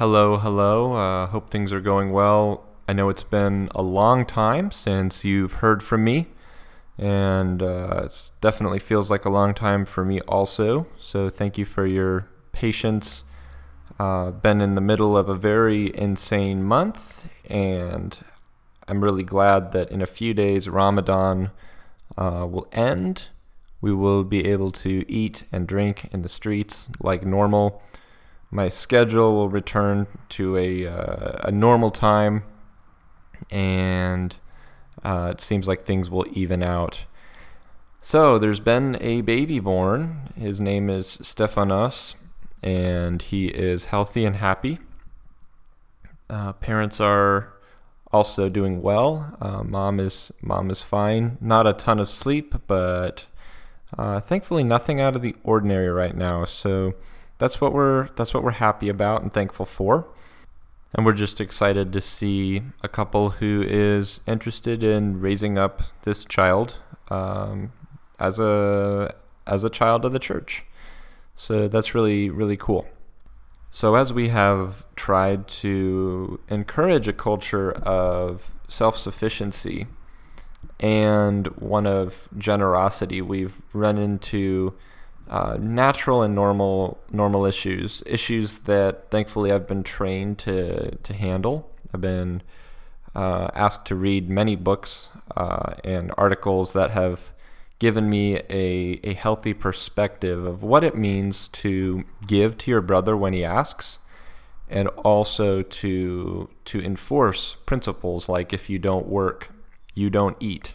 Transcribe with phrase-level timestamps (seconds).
[0.00, 0.94] Hello, hello.
[0.94, 2.64] Uh, hope things are going well.
[2.88, 6.28] I know it's been a long time since you've heard from me,
[6.96, 10.86] and uh, it definitely feels like a long time for me also.
[10.98, 13.24] So thank you for your patience.
[13.98, 18.18] Uh, been in the middle of a very insane month, and
[18.88, 21.50] I'm really glad that in a few days Ramadan
[22.16, 23.26] uh, will end.
[23.82, 27.82] We will be able to eat and drink in the streets like normal
[28.50, 32.42] my schedule will return to a uh, a normal time,
[33.50, 34.36] and
[35.04, 37.04] uh, it seems like things will even out.
[38.02, 40.32] So there's been a baby born.
[40.36, 42.14] His name is Stefanos,
[42.62, 44.78] and he is healthy and happy.
[46.28, 47.52] Uh, parents are
[48.12, 49.36] also doing well.
[49.40, 51.38] Uh, mom is mom is fine.
[51.40, 53.26] Not a ton of sleep, but
[53.96, 56.44] uh, thankfully nothing out of the ordinary right now.
[56.44, 56.94] So
[57.40, 60.06] that's what we're that's what we're happy about and thankful for.
[60.92, 66.24] And we're just excited to see a couple who is interested in raising up this
[66.24, 66.76] child
[67.08, 67.72] um,
[68.18, 69.14] as a
[69.46, 70.64] as a child of the church.
[71.34, 72.86] So that's really really cool.
[73.70, 79.86] So as we have tried to encourage a culture of self-sufficiency
[80.80, 84.74] and one of generosity, we've run into
[85.30, 91.70] uh, natural and normal normal issues, issues that thankfully I've been trained to to handle.
[91.94, 92.42] I've been
[93.14, 97.32] uh, asked to read many books uh, and articles that have
[97.78, 103.16] given me a, a healthy perspective of what it means to give to your brother
[103.16, 103.98] when he asks
[104.68, 109.50] and also to to enforce principles like if you don't work
[109.94, 110.74] you don't eat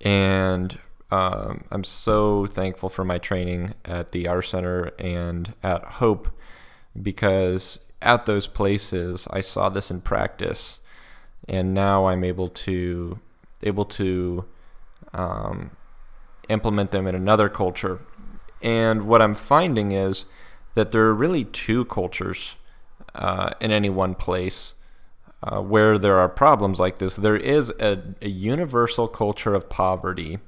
[0.00, 0.78] and
[1.10, 6.28] um, I'm so thankful for my training at the R Center and at Hope
[7.00, 10.80] because at those places I saw this in practice,
[11.48, 13.18] and now I'm able to
[13.62, 14.44] able to
[15.14, 15.70] um,
[16.48, 18.00] implement them in another culture.
[18.60, 20.26] And what I'm finding is
[20.74, 22.56] that there are really two cultures
[23.14, 24.74] uh, in any one place.
[25.40, 30.40] Uh, where there are problems like this, there is a, a universal culture of poverty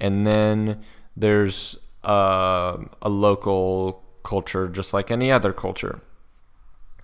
[0.00, 0.82] and then
[1.16, 6.00] there's uh, a local culture just like any other culture.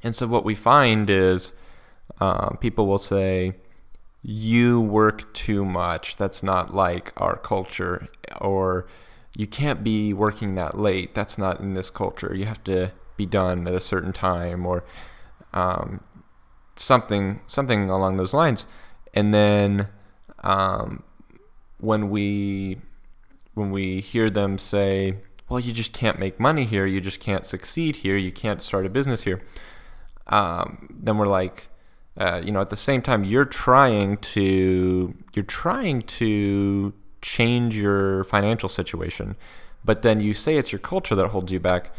[0.03, 1.53] And so what we find is
[2.21, 3.55] uh, people will say,
[4.23, 6.17] you work too much.
[6.17, 8.09] That's not like our culture.
[8.41, 8.87] Or
[9.37, 11.15] you can't be working that late.
[11.15, 12.35] That's not in this culture.
[12.35, 14.85] You have to be done at a certain time or
[15.53, 16.01] um,
[16.77, 18.67] something something along those lines.
[19.15, 19.89] And then
[20.43, 21.03] um,
[21.81, 22.79] when we
[23.55, 25.17] when we hear them say,
[25.49, 26.87] "Well, you just can't make money here.
[26.87, 28.17] You just can't succeed here.
[28.17, 29.43] You can't start a business here,"
[30.27, 31.69] um, then we're like,
[32.17, 36.93] uh, you know, at the same time, you're trying to you're trying to
[37.23, 39.37] change your financial situation,
[39.85, 41.93] but then you say it's your culture that holds you back.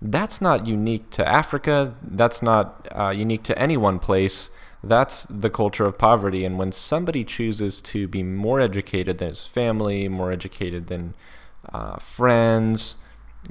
[0.00, 1.94] That's not unique to Africa.
[2.02, 4.50] That's not uh, unique to any one place
[4.82, 6.44] that's the culture of poverty.
[6.44, 11.14] And when somebody chooses to be more educated than his family, more educated than
[11.72, 12.96] uh, friends,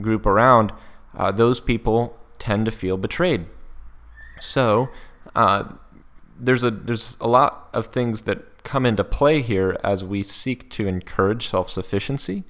[0.02, 0.72] group around,
[1.16, 3.46] uh, those people tend to feel betrayed.
[4.40, 4.90] So
[5.36, 5.64] uh,
[6.40, 10.70] there's a there's a lot of things that come into play here as we seek
[10.72, 12.44] to encourage self-sufficiency,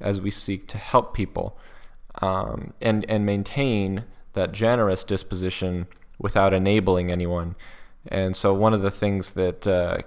[0.00, 1.58] as we seek to help people,
[2.20, 4.04] um, and and maintain
[4.34, 5.86] that generous disposition
[6.18, 7.54] without enabling anyone.
[8.08, 9.98] And so one of the things that uh,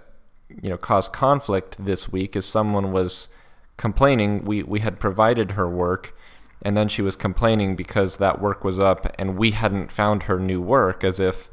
[0.62, 3.30] you know caused conflict this week is someone was
[3.78, 4.44] complaining.
[4.46, 6.16] We we had provided her work,
[6.62, 10.40] and then she was complaining because that work was up and we hadn't found her
[10.40, 11.50] new work, as if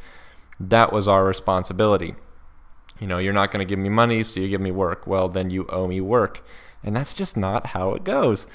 [0.59, 2.15] that was our responsibility.
[3.01, 5.07] You know, you're not going to give me money, so you give me work.
[5.07, 6.45] Well, then you owe me work,
[6.85, 8.47] and that's just not how it goes.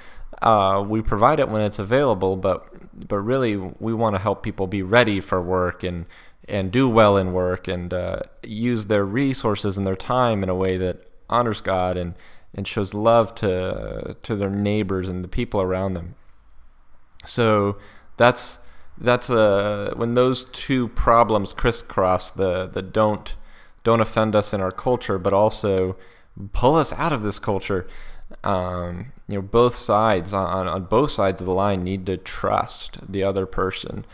[0.41, 4.67] Uh, we provide it when it's available, but but really we want to help people
[4.67, 6.05] be ready for work and
[6.47, 10.55] and do well in work and uh, use their resources and their time in a
[10.55, 12.15] way that honors God and
[12.53, 16.15] and shows love to to their neighbors and the people around them.
[17.25, 17.77] So
[18.15, 18.59] that's
[18.97, 23.35] that's uh, when those two problems crisscross the the don't
[23.83, 25.95] don't offend us in our culture, but also
[26.53, 27.87] pull us out of this culture.
[28.43, 32.99] Um, you know, both sides on on both sides of the line need to trust
[33.11, 34.05] the other person,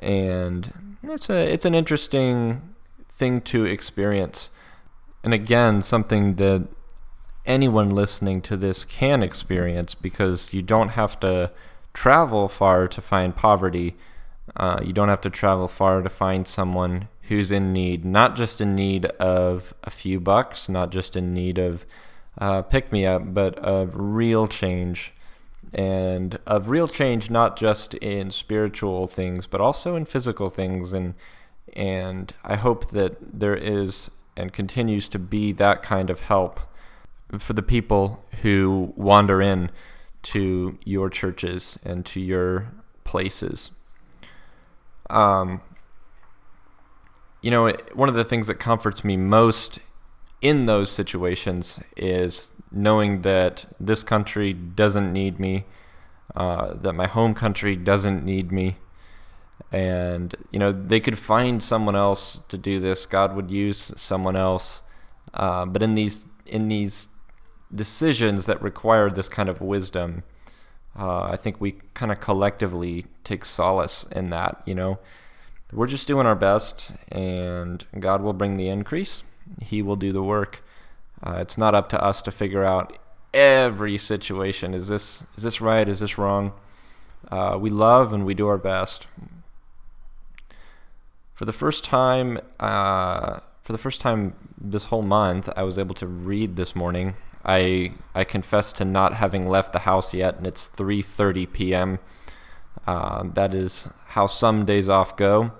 [0.00, 2.74] and it's a it's an interesting
[3.08, 4.50] thing to experience,
[5.24, 6.68] and again, something that
[7.46, 11.50] anyone listening to this can experience because you don't have to
[11.94, 13.96] travel far to find poverty.
[14.56, 18.60] Uh, you don't have to travel far to find someone who's in need, not just
[18.60, 21.86] in need of a few bucks, not just in need of
[22.38, 25.12] uh, pick me up, but of real change.
[25.72, 30.92] And of real change, not just in spiritual things, but also in physical things.
[30.92, 31.14] And,
[31.74, 36.60] and I hope that there is and continues to be that kind of help
[37.38, 39.70] for the people who wander in
[40.22, 42.68] to your churches and to your
[43.04, 43.72] places.
[45.10, 45.60] Um,
[47.42, 49.80] you know, one of the things that comforts me most
[50.40, 55.64] in those situations is knowing that this country doesn't need me,
[56.36, 58.76] uh, that my home country doesn't need me.
[59.72, 63.06] And, you know, they could find someone else to do this.
[63.06, 64.82] God would use someone else.
[65.34, 67.08] Uh, but in these, in these
[67.74, 70.22] decisions that require this kind of wisdom,
[70.98, 74.62] uh, I think we kind of collectively take solace in that.
[74.64, 74.98] You know,
[75.72, 79.22] we're just doing our best, and God will bring the increase.
[79.60, 80.62] He will do the work.
[81.22, 82.96] Uh, it's not up to us to figure out
[83.34, 84.74] every situation.
[84.74, 85.88] Is this is this right?
[85.88, 86.52] Is this wrong?
[87.30, 89.06] Uh, we love and we do our best.
[91.34, 95.94] For the first time, uh, for the first time this whole month, I was able
[95.96, 97.14] to read this morning.
[97.44, 101.98] I I confess to not having left the house yet, and it's 3:30 p.m.
[102.86, 105.52] Uh, that is how some days off go,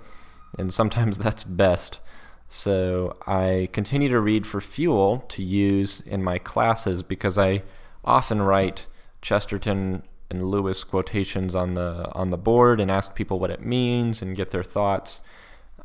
[0.57, 1.99] and sometimes that's best.
[2.49, 7.61] So I continue to read for fuel to use in my classes because I
[8.03, 8.87] often write
[9.21, 10.01] Chesterton
[10.31, 14.35] and Lewis quotations on the on the board and ask people what it means and
[14.35, 15.21] get their thoughts.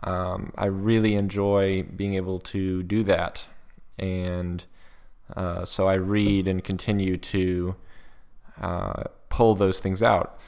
[0.02, 3.46] Um, I really enjoy being able to do that,
[3.99, 4.64] and
[5.37, 7.76] uh, so I read and continue to
[8.60, 10.38] uh, pull those things out.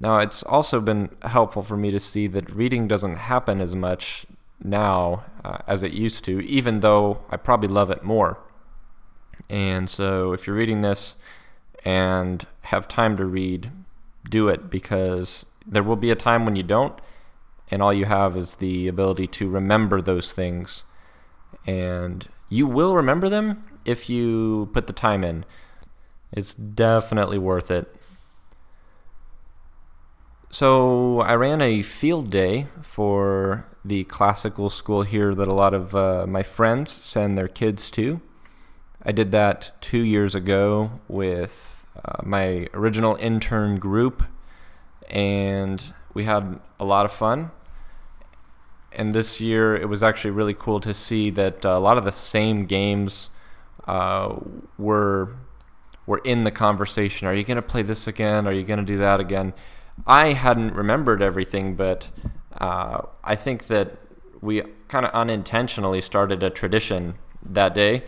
[0.00, 4.26] Now, it's also been helpful for me to see that reading doesn't happen as much
[4.62, 8.38] now uh, as it used to, even though I probably love it more.
[9.48, 11.16] And so, if you're reading this
[11.84, 13.70] and have time to read,
[14.28, 17.00] do it because there will be a time when you don't,
[17.70, 20.84] and all you have is the ability to remember those things.
[21.66, 25.44] And you will remember them if you put the time in.
[26.32, 27.94] It's definitely worth it.
[30.50, 35.94] So I ran a field day for the classical school here that a lot of
[35.94, 38.20] uh, my friends send their kids to.
[39.02, 44.22] I did that two years ago with uh, my original intern group,
[45.08, 45.82] and
[46.12, 47.50] we had a lot of fun.
[48.92, 52.04] And this year, it was actually really cool to see that uh, a lot of
[52.04, 53.30] the same games
[53.86, 54.36] uh,
[54.76, 55.36] were
[56.06, 57.28] were in the conversation.
[57.28, 58.46] Are you going to play this again?
[58.46, 59.52] Are you going to do that again?
[60.06, 62.10] I hadn't remembered everything, but
[62.58, 63.96] uh, I think that
[64.40, 68.04] we kind of unintentionally started a tradition that day.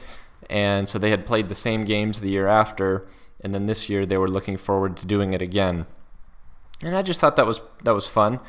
[0.51, 3.07] And so they had played the same games the year after,
[3.41, 5.87] and then this year they were looking forward to doing it again.
[6.83, 8.41] And I just thought that was that was fun,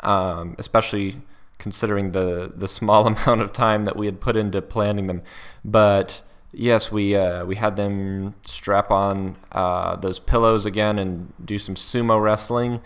[0.00, 1.20] um, especially
[1.58, 5.22] considering the the small amount of time that we had put into planning them.
[5.64, 6.22] But
[6.54, 11.74] Yes, we uh, we had them strap on uh, those pillows again and do some
[11.74, 12.82] sumo wrestling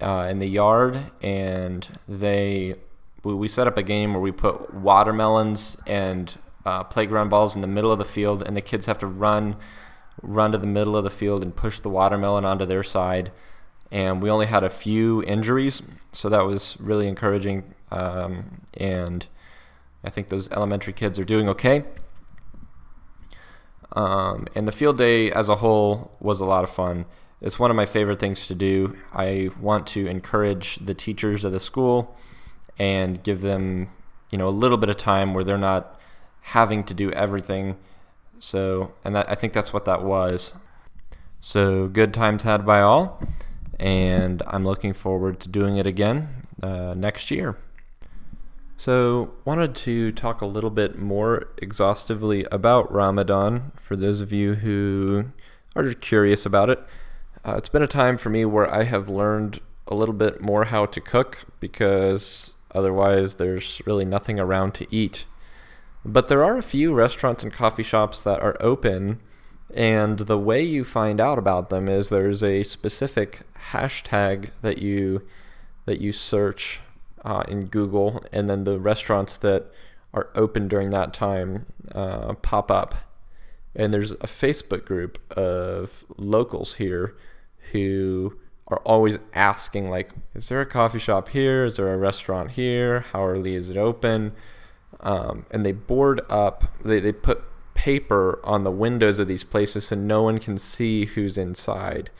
[0.00, 2.76] uh, in the yard, and they
[3.22, 7.66] we, set up a game where we put watermelons and uh, playground balls in the
[7.66, 9.56] middle of the field, and the kids have to run
[10.22, 13.30] run to the middle of the field and push the watermelon onto their side.
[13.90, 15.82] And we only had a few injuries,
[16.12, 17.74] so that was really encouraging.
[17.90, 19.26] Um, and
[20.02, 21.84] I think those elementary kids are doing okay.
[23.92, 27.04] Um, and the field day as a whole was a lot of fun.
[27.44, 28.96] It's one of my favorite things to do.
[29.12, 32.16] I want to encourage the teachers of the school
[32.78, 33.88] and give them,
[34.30, 36.00] you know, a little bit of time where they're not
[36.40, 37.76] having to do everything.
[38.38, 40.54] So, and that, I think that's what that was.
[41.42, 43.20] So, good times had by all,
[43.78, 47.58] and I'm looking forward to doing it again uh, next year.
[48.78, 54.54] So, wanted to talk a little bit more exhaustively about Ramadan for those of you
[54.54, 55.26] who
[55.76, 56.82] are just curious about it.
[57.46, 60.64] Uh, it's been a time for me where I have learned a little bit more
[60.64, 65.26] how to cook because otherwise there's really nothing around to eat.
[66.06, 69.20] But there are a few restaurants and coffee shops that are open,
[69.74, 75.26] and the way you find out about them is there's a specific hashtag that you
[75.84, 76.80] that you search
[77.26, 79.70] uh, in Google, and then the restaurants that
[80.14, 82.94] are open during that time uh, pop up.
[83.76, 87.14] And there's a Facebook group of locals here
[87.72, 91.64] who are always asking like, is there a coffee shop here?
[91.64, 93.00] Is there a restaurant here?
[93.00, 94.32] How early is it open?
[95.00, 96.64] Um, and they board up.
[96.84, 97.42] They they put
[97.74, 102.10] paper on the windows of these places so no one can see who's inside.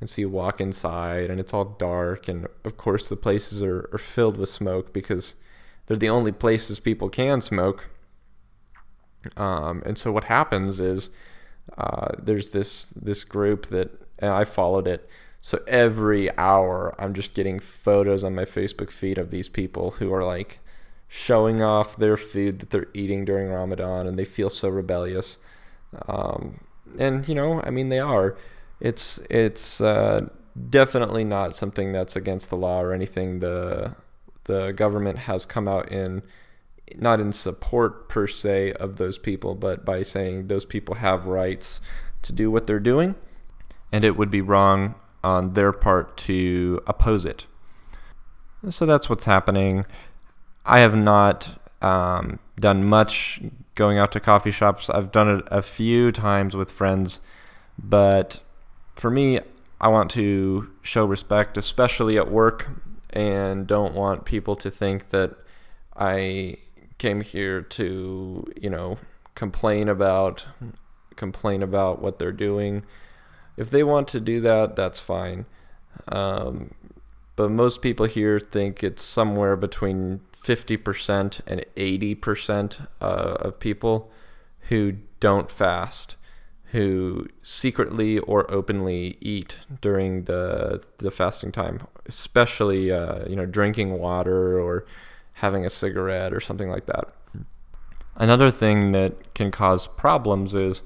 [0.00, 2.28] And so you walk inside and it's all dark.
[2.28, 5.34] And of course, the places are, are filled with smoke because
[5.86, 7.88] they're the only places people can smoke.
[9.36, 11.10] Um, and so what happens is
[11.78, 13.90] uh, there's this this group that
[14.30, 15.08] I followed it.
[15.40, 20.12] So every hour, I'm just getting photos on my Facebook feed of these people who
[20.12, 20.60] are like
[21.08, 25.38] showing off their food that they're eating during Ramadan, and they feel so rebellious.
[26.08, 26.60] Um,
[26.98, 28.36] and you know, I mean, they are.
[28.80, 30.28] It's it's uh,
[30.70, 33.40] definitely not something that's against the law or anything.
[33.40, 33.94] The
[34.44, 36.22] the government has come out in
[36.96, 41.80] not in support per se of those people, but by saying those people have rights
[42.22, 43.14] to do what they're doing,
[43.92, 47.46] and it would be wrong on their part to oppose it.
[48.68, 49.84] So that's what's happening.
[50.64, 53.40] I have not um, done much
[53.74, 54.88] going out to coffee shops.
[54.88, 57.20] I've done it a few times with friends,
[57.78, 58.40] but
[58.94, 59.40] for me,
[59.80, 62.68] I want to show respect, especially at work,
[63.10, 65.34] and don't want people to think that
[65.96, 66.56] I
[66.98, 68.98] came here to, you know,
[69.34, 70.46] complain about
[71.16, 72.84] complain about what they're doing.
[73.56, 75.46] If they want to do that, that's fine.
[76.08, 76.74] Um,
[77.36, 84.10] but most people here think it's somewhere between 50% and 80% uh, of people
[84.68, 86.16] who don't fast,
[86.66, 93.98] who secretly or openly eat during the the fasting time, especially uh, you know drinking
[93.98, 94.84] water or
[95.34, 97.12] having a cigarette or something like that.
[98.16, 100.82] Another thing that can cause problems is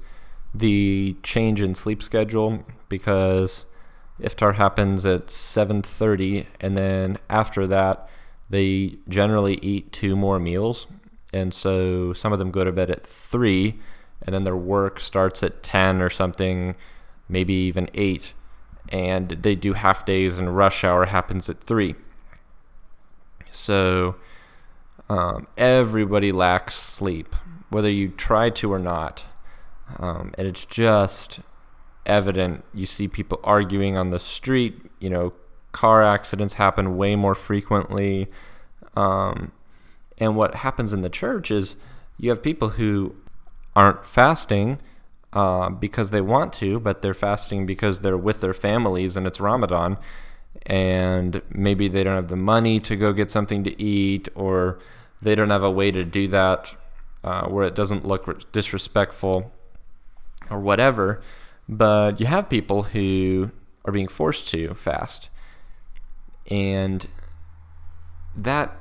[0.53, 3.65] the change in sleep schedule because
[4.19, 8.09] iftar happens at 7:30 and then after that
[8.49, 10.87] they generally eat two more meals.
[11.33, 13.79] And so some of them go to bed at three,
[14.21, 16.75] and then their work starts at 10 or something,
[17.27, 18.33] maybe even eight.
[18.89, 21.95] And they do half days, and rush hour happens at three.
[23.49, 24.15] So
[25.09, 27.35] um, everybody lacks sleep,
[27.69, 29.25] whether you try to or not.
[29.97, 31.39] Um, and it's just
[32.05, 32.63] evident.
[32.73, 35.33] You see people arguing on the street, you know,
[35.71, 38.27] car accidents happen way more frequently.
[38.95, 39.51] Um,
[40.17, 41.75] and what happens in the church is
[42.17, 43.15] you have people who
[43.75, 44.79] aren't fasting
[45.33, 49.39] uh, because they want to, but they're fasting because they're with their families and it's
[49.39, 49.97] Ramadan.
[50.65, 54.79] And maybe they don't have the money to go get something to eat, or
[55.21, 56.75] they don't have a way to do that
[57.23, 59.51] uh, where it doesn't look disrespectful
[60.49, 61.21] or whatever.
[61.69, 63.51] But you have people who
[63.85, 65.29] are being forced to fast.
[66.49, 67.07] And
[68.35, 68.79] that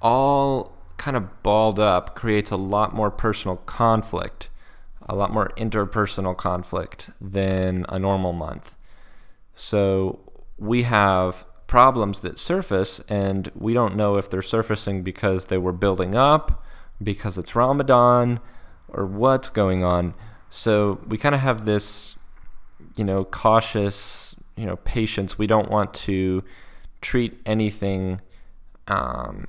[0.00, 4.48] all kind of balled up creates a lot more personal conflict,
[5.08, 8.76] a lot more interpersonal conflict than a normal month.
[9.54, 10.20] So
[10.58, 15.72] we have problems that surface, and we don't know if they're surfacing because they were
[15.72, 16.64] building up,
[17.02, 18.40] because it's Ramadan,
[18.88, 20.14] or what's going on.
[20.48, 22.16] So we kind of have this,
[22.96, 25.38] you know, cautious, you know, patience.
[25.38, 26.44] We don't want to
[27.00, 28.20] treat anything
[28.88, 29.48] um,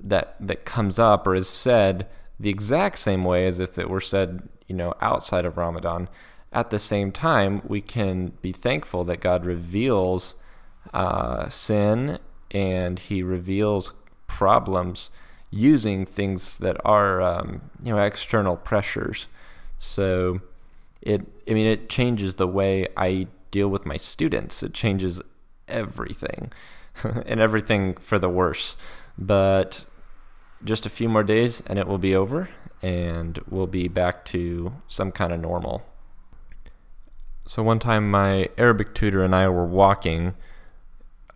[0.00, 2.06] that that comes up or is said
[2.38, 6.08] the exact same way as if it were said, you know, outside of Ramadan.
[6.52, 10.34] At the same time, we can be thankful that God reveals
[10.94, 12.18] uh, sin
[12.50, 13.92] and He reveals
[14.26, 15.10] problems
[15.50, 19.26] using things that are, um, you know, external pressures.
[19.78, 20.40] So,
[21.00, 24.62] it, I mean, it changes the way I deal with my students.
[24.62, 25.22] It changes
[25.66, 26.52] everything
[27.26, 28.76] and everything for the worse.
[29.16, 29.84] But
[30.64, 32.48] just a few more days and it will be over
[32.82, 35.82] and we'll be back to some kind of normal.
[37.46, 40.34] So one time my Arabic tutor and I were walking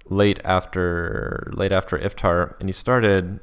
[0.07, 3.41] late after late after iftar and he started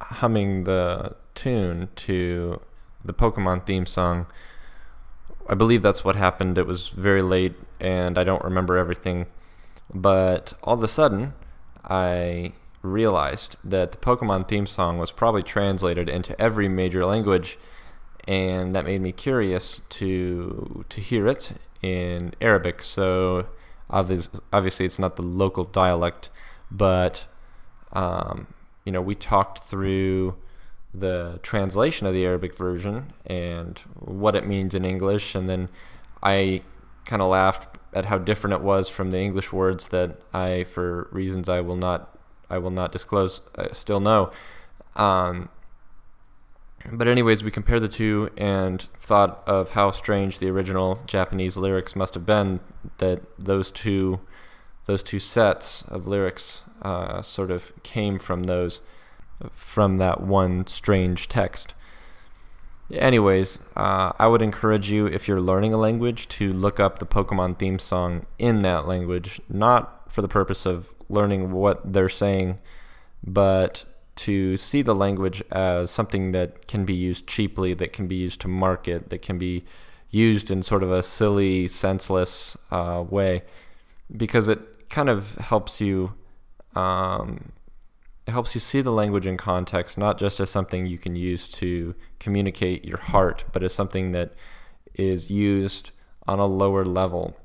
[0.00, 2.60] humming the tune to
[3.04, 4.26] the Pokemon theme song.
[5.48, 6.58] I believe that's what happened.
[6.58, 9.26] It was very late and I don't remember everything
[9.92, 11.34] but all of a sudden,
[11.84, 12.52] I
[12.82, 17.58] realized that the Pokemon theme song was probably translated into every major language,
[18.28, 21.52] and that made me curious to to hear it
[21.82, 22.82] in Arabic.
[22.82, 23.46] So
[23.88, 26.30] obviously, it's not the local dialect,
[26.70, 27.26] but
[27.92, 28.46] um,
[28.84, 30.36] you know, we talked through
[30.92, 35.68] the translation of the Arabic version and what it means in English, and then
[36.22, 36.62] I
[37.04, 41.08] kind of laughed at how different it was from the English words that I, for
[41.10, 42.16] reasons I will not
[42.50, 44.32] I will not disclose, I still know.
[44.96, 45.48] Um,
[46.90, 51.94] but anyways, we compared the two and thought of how strange the original Japanese lyrics
[51.94, 52.60] must have been.
[52.98, 54.20] That those two,
[54.86, 58.80] those two sets of lyrics, uh, sort of came from those,
[59.52, 61.74] from that one strange text.
[62.92, 67.06] Anyways, uh, I would encourage you if you're learning a language to look up the
[67.06, 72.58] Pokemon theme song in that language, not for the purpose of learning what they're saying,
[73.24, 73.84] but
[74.16, 78.40] to see the language as something that can be used cheaply, that can be used
[78.40, 79.64] to market, that can be
[80.10, 83.42] used in sort of a silly, senseless uh, way,
[84.16, 86.12] because it kind of helps you.
[86.74, 87.52] Um,
[88.26, 91.48] it helps you see the language in context, not just as something you can use
[91.48, 94.32] to communicate your heart, but as something that
[94.94, 95.90] is used
[96.26, 97.36] on a lower level.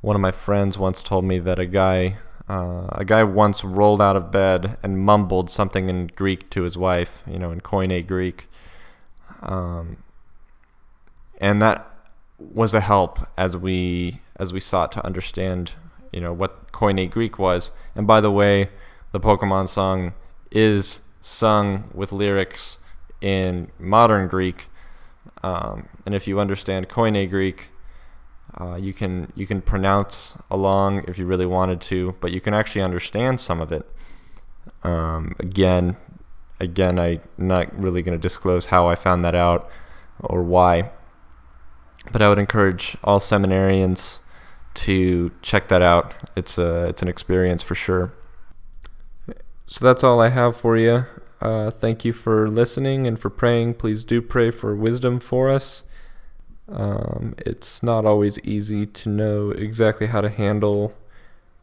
[0.00, 2.16] One of my friends once told me that a guy
[2.48, 6.78] uh, a guy once rolled out of bed and mumbled something in Greek to his
[6.78, 8.48] wife, you know, in Koine Greek.
[9.42, 9.96] Um,
[11.38, 11.90] and that
[12.38, 15.72] was a help as we as we sought to understand,
[16.12, 17.72] you know, what Koine Greek was.
[17.94, 18.68] And by the way,
[19.16, 20.12] the Pokemon song
[20.50, 22.76] is sung with lyrics
[23.22, 24.66] in modern Greek.
[25.42, 27.70] Um, and if you understand Koine Greek,
[28.60, 32.52] uh, you can you can pronounce along if you really wanted to, but you can
[32.52, 33.90] actually understand some of it.
[34.82, 35.96] Um, again,
[36.60, 39.70] again, I'm not really going to disclose how I found that out
[40.20, 40.90] or why,
[42.12, 44.18] but I would encourage all seminarians
[44.74, 46.14] to check that out.
[46.36, 48.12] It's a it's an experience for sure.
[49.66, 51.04] So that's all I have for you.
[51.40, 53.74] Uh, thank you for listening and for praying.
[53.74, 55.82] Please do pray for wisdom for us.
[56.68, 60.94] Um, it's not always easy to know exactly how to handle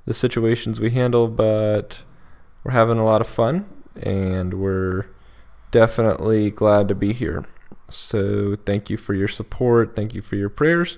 [0.06, 2.04] the situations we handle, but
[2.64, 5.06] we're having a lot of fun and we're
[5.72, 7.46] definitely glad to be here.
[7.90, 9.96] So, thank you for your support.
[9.96, 10.98] Thank you for your prayers.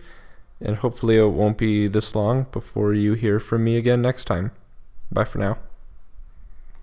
[0.62, 4.52] And hopefully, it won't be this long before you hear from me again next time.
[5.12, 5.58] Bye for now.